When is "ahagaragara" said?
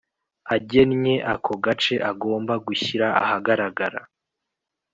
3.23-4.01